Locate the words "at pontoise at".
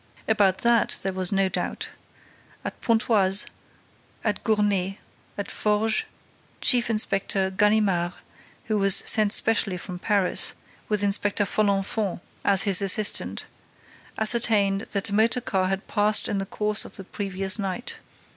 2.65-4.43